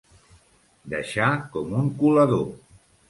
Deixar 0.93 1.29
com 1.57 1.77
un 1.83 1.93
colador. 2.01 2.45